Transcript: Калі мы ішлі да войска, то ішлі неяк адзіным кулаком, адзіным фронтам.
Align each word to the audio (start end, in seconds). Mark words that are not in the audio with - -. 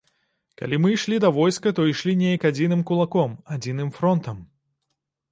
Калі 0.59 0.77
мы 0.83 0.93
ішлі 0.93 1.17
да 1.25 1.29
войска, 1.35 1.73
то 1.79 1.85
ішлі 1.91 2.15
неяк 2.21 2.47
адзіным 2.49 2.81
кулаком, 2.91 3.35
адзіным 3.57 3.93
фронтам. 3.99 4.41